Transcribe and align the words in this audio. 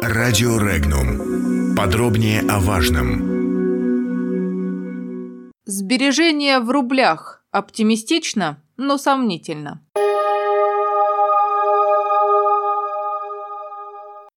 Радио 0.00 0.58
Регнум. 0.58 1.74
Подробнее 1.76 2.40
о 2.48 2.60
важном. 2.60 3.32
Сбережения 5.64 6.60
в 6.60 6.70
рублях. 6.70 7.44
Оптимистично, 7.50 8.62
но 8.76 8.98
сомнительно. 8.98 9.82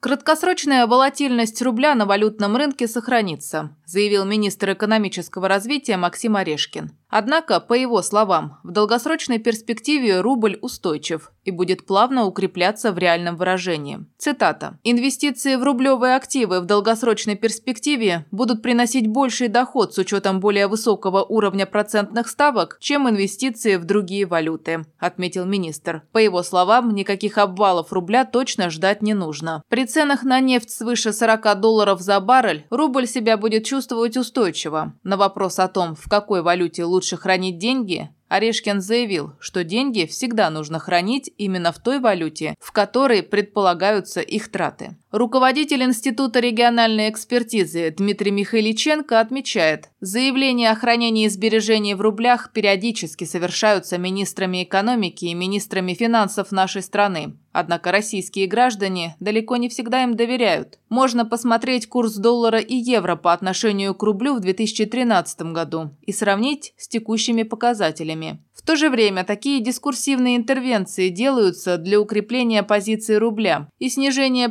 Краткосрочная 0.00 0.86
волатильность 0.86 1.62
рубля 1.62 1.94
на 1.94 2.04
валютном 2.04 2.56
рынке 2.56 2.86
сохранится, 2.86 3.74
заявил 3.86 4.26
министр 4.26 4.74
экономического 4.74 5.48
развития 5.48 5.96
Максим 5.96 6.36
Орешкин. 6.36 6.90
Однако, 7.16 7.60
по 7.60 7.74
его 7.74 8.02
словам, 8.02 8.58
в 8.64 8.72
долгосрочной 8.72 9.38
перспективе 9.38 10.20
рубль 10.20 10.58
устойчив 10.60 11.30
и 11.44 11.52
будет 11.52 11.86
плавно 11.86 12.24
укрепляться 12.24 12.90
в 12.90 12.98
реальном 12.98 13.36
выражении. 13.36 14.04
Цитата. 14.18 14.78
«Инвестиции 14.82 15.54
в 15.54 15.62
рублевые 15.62 16.16
активы 16.16 16.60
в 16.60 16.64
долгосрочной 16.64 17.36
перспективе 17.36 18.26
будут 18.32 18.62
приносить 18.62 19.06
больший 19.06 19.46
доход 19.46 19.94
с 19.94 19.98
учетом 19.98 20.40
более 20.40 20.66
высокого 20.66 21.22
уровня 21.22 21.66
процентных 21.66 22.26
ставок, 22.26 22.78
чем 22.80 23.08
инвестиции 23.08 23.76
в 23.76 23.84
другие 23.84 24.26
валюты», 24.26 24.84
отметил 24.98 25.44
министр. 25.44 26.02
По 26.10 26.18
его 26.18 26.42
словам, 26.42 26.96
никаких 26.96 27.38
обвалов 27.38 27.92
рубля 27.92 28.24
точно 28.24 28.70
ждать 28.70 29.02
не 29.02 29.14
нужно. 29.14 29.62
При 29.68 29.86
ценах 29.86 30.24
на 30.24 30.40
нефть 30.40 30.70
свыше 30.70 31.12
40 31.12 31.60
долларов 31.60 32.00
за 32.00 32.18
баррель 32.18 32.66
рубль 32.70 33.06
себя 33.06 33.36
будет 33.36 33.64
чувствовать 33.64 34.16
устойчиво. 34.16 34.94
На 35.04 35.16
вопрос 35.16 35.60
о 35.60 35.68
том, 35.68 35.94
в 35.94 36.08
какой 36.08 36.42
валюте 36.42 36.82
лучше 36.82 37.03
лучше 37.04 37.18
хранить 37.18 37.58
деньги, 37.58 38.08
Орешкин 38.28 38.80
заявил, 38.80 39.34
что 39.38 39.62
деньги 39.62 40.06
всегда 40.06 40.48
нужно 40.48 40.78
хранить 40.78 41.30
именно 41.36 41.70
в 41.70 41.78
той 41.78 42.00
валюте, 42.00 42.54
в 42.58 42.72
которой 42.72 43.22
предполагаются 43.22 44.22
их 44.22 44.50
траты. 44.50 44.96
Руководитель 45.16 45.84
Института 45.84 46.40
региональной 46.40 47.08
экспертизы 47.08 47.94
Дмитрий 47.96 48.32
Михайличенко 48.32 49.20
отмечает, 49.20 49.90
заявления 50.00 50.72
о 50.72 50.74
хранении 50.74 51.28
сбережений 51.28 51.94
в 51.94 52.00
рублях 52.00 52.50
периодически 52.52 53.22
совершаются 53.22 53.96
министрами 53.96 54.64
экономики 54.64 55.26
и 55.26 55.34
министрами 55.34 55.94
финансов 55.94 56.50
нашей 56.50 56.82
страны. 56.82 57.36
Однако 57.52 57.92
российские 57.92 58.48
граждане 58.48 59.14
далеко 59.20 59.56
не 59.56 59.68
всегда 59.68 60.02
им 60.02 60.16
доверяют. 60.16 60.80
Можно 60.88 61.24
посмотреть 61.24 61.86
курс 61.86 62.16
доллара 62.16 62.58
и 62.58 62.74
евро 62.74 63.14
по 63.14 63.32
отношению 63.32 63.94
к 63.94 64.02
рублю 64.02 64.34
в 64.34 64.40
2013 64.40 65.52
году 65.52 65.90
и 66.02 66.10
сравнить 66.10 66.74
с 66.76 66.88
текущими 66.88 67.44
показателями. 67.44 68.42
В 68.52 68.62
то 68.62 68.74
же 68.74 68.90
время 68.90 69.24
такие 69.24 69.60
дискурсивные 69.60 70.36
интервенции 70.36 71.10
делаются 71.10 71.76
для 71.76 72.00
укрепления 72.00 72.64
позиции 72.64 73.14
рубля 73.14 73.68
и 73.78 73.88
снижения 73.88 74.48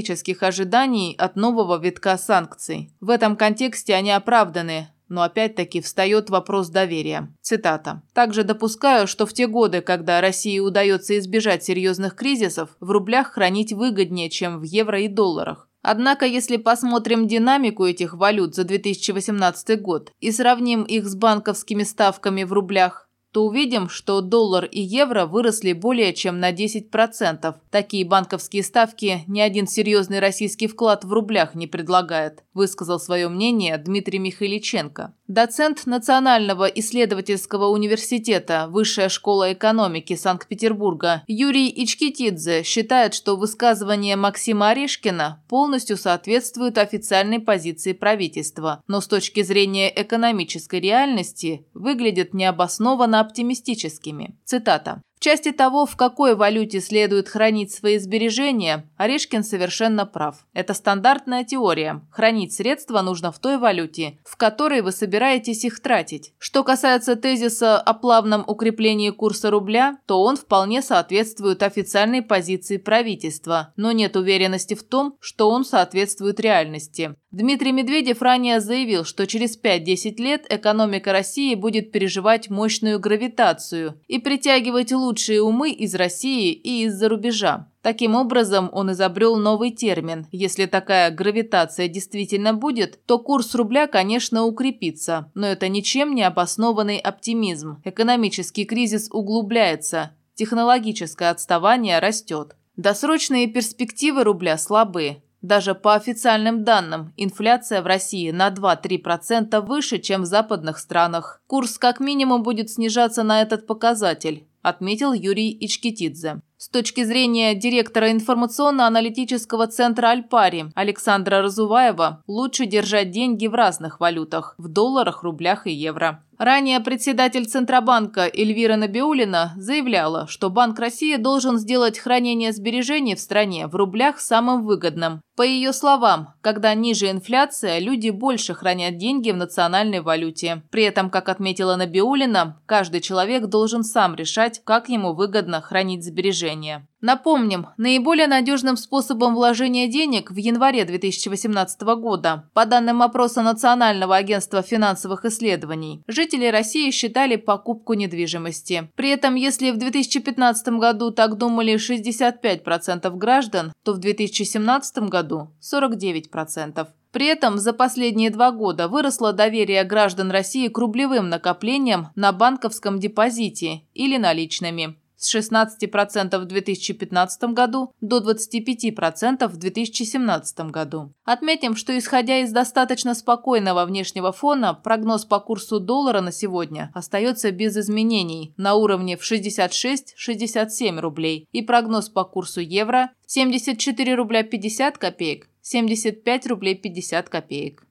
психологических 0.00 0.42
ожиданий 0.42 1.14
от 1.18 1.36
нового 1.36 1.78
витка 1.78 2.16
санкций. 2.16 2.90
В 3.00 3.10
этом 3.10 3.36
контексте 3.36 3.94
они 3.94 4.10
оправданы, 4.10 4.88
но 5.08 5.22
опять-таки 5.22 5.80
встает 5.80 6.30
вопрос 6.30 6.68
доверия. 6.68 7.28
Цитата. 7.42 8.02
«Также 8.14 8.42
допускаю, 8.42 9.06
что 9.06 9.26
в 9.26 9.32
те 9.32 9.46
годы, 9.46 9.80
когда 9.82 10.20
России 10.20 10.58
удается 10.58 11.18
избежать 11.18 11.64
серьезных 11.64 12.14
кризисов, 12.14 12.70
в 12.80 12.90
рублях 12.90 13.32
хранить 13.32 13.72
выгоднее, 13.72 14.30
чем 14.30 14.58
в 14.58 14.62
евро 14.62 15.00
и 15.00 15.08
долларах. 15.08 15.68
Однако, 15.82 16.26
если 16.26 16.56
посмотрим 16.56 17.26
динамику 17.26 17.84
этих 17.84 18.14
валют 18.14 18.54
за 18.54 18.64
2018 18.64 19.80
год 19.80 20.12
и 20.20 20.30
сравним 20.32 20.82
их 20.82 21.06
с 21.06 21.14
банковскими 21.14 21.84
ставками 21.84 22.44
в 22.44 22.52
рублях, 22.52 23.09
то 23.32 23.44
увидим, 23.44 23.88
что 23.88 24.20
доллар 24.20 24.64
и 24.64 24.80
евро 24.80 25.26
выросли 25.26 25.72
более 25.72 26.12
чем 26.12 26.40
на 26.40 26.52
10%. 26.52 27.54
Такие 27.70 28.04
банковские 28.04 28.62
ставки 28.62 29.22
ни 29.26 29.40
один 29.40 29.66
серьезный 29.66 30.18
российский 30.18 30.66
вклад 30.66 31.04
в 31.04 31.12
рублях 31.12 31.54
не 31.54 31.66
предлагает, 31.66 32.42
высказал 32.54 32.98
свое 32.98 33.28
мнение 33.28 33.78
Дмитрий 33.78 34.18
Михайличенко. 34.18 35.14
Доцент 35.30 35.86
Национального 35.86 36.64
исследовательского 36.64 37.66
университета 37.66 38.66
Высшая 38.68 39.08
школа 39.08 39.52
экономики 39.52 40.16
Санкт-Петербурга 40.16 41.22
Юрий 41.28 41.68
Ичкитидзе 41.68 42.64
считает, 42.64 43.14
что 43.14 43.36
высказывание 43.36 44.16
Максима 44.16 44.70
Орешкина 44.70 45.44
полностью 45.48 45.96
соответствует 45.96 46.78
официальной 46.78 47.38
позиции 47.38 47.92
правительства, 47.92 48.82
но 48.88 49.00
с 49.00 49.06
точки 49.06 49.44
зрения 49.44 49.92
экономической 49.94 50.80
реальности 50.80 51.64
выглядит 51.74 52.34
необоснованно 52.34 53.19
оптимистическими. 53.20 54.28
Цитата. 54.44 55.00
Части 55.22 55.52
того, 55.52 55.84
в 55.84 55.96
какой 55.96 56.34
валюте 56.34 56.80
следует 56.80 57.28
хранить 57.28 57.70
свои 57.70 57.98
сбережения, 57.98 58.88
Орешкин 58.96 59.44
совершенно 59.44 60.06
прав. 60.06 60.46
Это 60.54 60.72
стандартная 60.72 61.44
теория. 61.44 62.00
Хранить 62.10 62.54
средства 62.54 63.02
нужно 63.02 63.30
в 63.30 63.38
той 63.38 63.58
валюте, 63.58 64.18
в 64.24 64.38
которой 64.38 64.80
вы 64.80 64.92
собираетесь 64.92 65.66
их 65.66 65.80
тратить. 65.80 66.32
Что 66.38 66.64
касается 66.64 67.16
тезиса 67.16 67.78
о 67.78 67.92
плавном 67.92 68.44
укреплении 68.46 69.10
курса 69.10 69.50
рубля, 69.50 69.98
то 70.06 70.22
он 70.22 70.38
вполне 70.38 70.80
соответствует 70.80 71.62
официальной 71.62 72.22
позиции 72.22 72.78
правительства, 72.78 73.74
но 73.76 73.92
нет 73.92 74.16
уверенности 74.16 74.72
в 74.72 74.82
том, 74.82 75.16
что 75.20 75.50
он 75.50 75.66
соответствует 75.66 76.40
реальности. 76.40 77.14
Дмитрий 77.30 77.70
Медведев 77.70 78.22
ранее 78.22 78.58
заявил, 78.58 79.04
что 79.04 79.24
через 79.26 79.56
5-10 79.62 80.16
лет 80.16 80.46
экономика 80.48 81.12
России 81.12 81.54
будет 81.54 81.92
переживать 81.92 82.50
мощную 82.50 82.98
гравитацию 82.98 84.00
и 84.08 84.18
притягивать 84.18 84.90
лучшие 84.90 85.09
умы 85.40 85.70
из 85.70 85.94
России 85.94 86.52
и 86.52 86.84
из-за 86.84 87.08
рубежа. 87.08 87.68
Таким 87.82 88.14
образом, 88.14 88.68
он 88.72 88.92
изобрел 88.92 89.36
новый 89.36 89.70
термин. 89.70 90.26
Если 90.32 90.66
такая 90.66 91.10
гравитация 91.10 91.88
действительно 91.88 92.52
будет, 92.52 93.04
то 93.06 93.18
курс 93.18 93.54
рубля, 93.54 93.86
конечно, 93.86 94.44
укрепится. 94.44 95.30
Но 95.34 95.46
это 95.46 95.68
ничем 95.68 96.14
не 96.14 96.22
обоснованный 96.22 96.98
оптимизм. 96.98 97.80
Экономический 97.84 98.66
кризис 98.66 99.08
углубляется. 99.10 100.12
Технологическое 100.34 101.30
отставание 101.30 101.98
растет. 101.98 102.54
Досрочные 102.76 103.46
перспективы 103.46 104.24
рубля 104.24 104.58
слабы. 104.58 105.22
Даже 105.42 105.74
по 105.74 105.94
официальным 105.94 106.64
данным, 106.64 107.14
инфляция 107.16 107.80
в 107.80 107.86
России 107.86 108.30
на 108.30 108.50
2-3% 108.50 109.60
выше, 109.62 109.98
чем 109.98 110.22
в 110.22 110.26
западных 110.26 110.78
странах. 110.78 111.40
Курс 111.46 111.78
как 111.78 111.98
минимум 111.98 112.42
будет 112.42 112.70
снижаться 112.70 113.22
на 113.22 113.40
этот 113.40 113.66
показатель, 113.66 114.46
отметил 114.62 115.12
Юрий 115.12 115.56
Ичкитидзе. 115.60 116.42
С 116.56 116.68
точки 116.68 117.04
зрения 117.04 117.54
директора 117.54 118.10
информационно-аналитического 118.12 119.66
центра 119.66 120.08
«Альпари» 120.08 120.66
Александра 120.74 121.40
Разуваева, 121.40 122.22
лучше 122.26 122.66
держать 122.66 123.10
деньги 123.10 123.46
в 123.46 123.54
разных 123.54 123.98
валютах– 123.98 124.54
в 124.58 124.68
долларах, 124.68 125.22
рублях 125.22 125.66
и 125.66 125.72
евро. 125.72 126.22
Ранее 126.40 126.80
председатель 126.80 127.44
Центробанка 127.44 128.22
Эльвира 128.22 128.76
Набиулина 128.76 129.52
заявляла, 129.58 130.26
что 130.26 130.48
Банк 130.48 130.78
России 130.78 131.16
должен 131.16 131.58
сделать 131.58 131.98
хранение 131.98 132.52
сбережений 132.52 133.14
в 133.14 133.20
стране 133.20 133.66
в 133.66 133.76
рублях 133.76 134.18
самым 134.20 134.64
выгодным. 134.64 135.20
По 135.36 135.42
ее 135.42 135.74
словам, 135.74 136.32
когда 136.40 136.72
ниже 136.72 137.10
инфляция, 137.10 137.78
люди 137.78 138.08
больше 138.08 138.54
хранят 138.54 138.96
деньги 138.96 139.30
в 139.32 139.36
национальной 139.36 140.00
валюте. 140.00 140.62
При 140.70 140.84
этом, 140.84 141.10
как 141.10 141.28
отметила 141.28 141.76
Набиулина, 141.76 142.58
каждый 142.64 143.02
человек 143.02 143.44
должен 143.44 143.84
сам 143.84 144.14
решать, 144.14 144.62
как 144.64 144.88
ему 144.88 145.12
выгодно 145.12 145.60
хранить 145.60 146.06
сбережения. 146.06 146.88
Напомним, 147.00 147.68
наиболее 147.78 148.26
надежным 148.26 148.76
способом 148.76 149.34
вложения 149.34 149.88
денег 149.88 150.30
в 150.30 150.36
январе 150.36 150.84
2018 150.84 151.80
года, 151.80 152.50
по 152.52 152.66
данным 152.66 153.00
опроса 153.00 153.40
Национального 153.40 154.16
агентства 154.16 154.60
финансовых 154.60 155.24
исследований, 155.24 156.02
жители 156.06 156.46
России 156.46 156.90
считали 156.90 157.36
покупку 157.36 157.94
недвижимости. 157.94 158.90
При 158.96 159.08
этом, 159.08 159.34
если 159.34 159.70
в 159.70 159.78
2015 159.78 160.68
году 160.78 161.10
так 161.10 161.38
думали 161.38 161.74
65% 161.76 163.10
граждан, 163.16 163.72
то 163.82 163.94
в 163.94 163.98
2017 163.98 164.98
году 165.08 165.52
49%. 165.62 166.86
При 167.12 167.26
этом 167.26 167.58
за 167.58 167.72
последние 167.72 168.30
два 168.30 168.52
года 168.52 168.86
выросло 168.86 169.32
доверие 169.32 169.82
граждан 169.84 170.30
России 170.30 170.68
к 170.68 170.78
рублевым 170.78 171.28
накоплениям 171.28 172.08
на 172.14 172.30
банковском 172.30 173.00
депозите 173.00 173.82
или 173.94 174.16
наличными 174.16 174.99
с 175.20 175.34
16% 175.34 176.38
в 176.38 176.44
2015 176.46 177.42
году 177.52 177.92
до 178.00 178.18
25% 178.18 179.46
в 179.46 179.56
2017 179.56 180.60
году. 180.70 181.12
Отметим, 181.24 181.76
что 181.76 181.96
исходя 181.96 182.38
из 182.38 182.50
достаточно 182.50 183.14
спокойного 183.14 183.84
внешнего 183.84 184.32
фона, 184.32 184.74
прогноз 184.74 185.24
по 185.26 185.38
курсу 185.38 185.78
доллара 185.78 186.22
на 186.22 186.32
сегодня 186.32 186.90
остается 186.94 187.52
без 187.52 187.76
изменений 187.76 188.54
на 188.56 188.74
уровне 188.74 189.16
в 189.16 189.30
66-67 189.30 190.98
рублей 190.98 191.46
и 191.52 191.62
прогноз 191.62 192.08
по 192.08 192.24
курсу 192.24 192.60
евро 192.60 193.10
74 193.26 194.14
рубля 194.14 194.42
50 194.42 194.98
копеек, 194.98 195.48
75 195.60 196.46
рублей 196.46 196.74
50 196.74 197.28
копеек. 197.28 197.84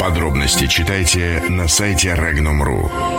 Подробности 0.00 0.66
читайте 0.66 1.42
на 1.50 1.68
сайте 1.68 2.08
Regnum.ru. 2.08 3.17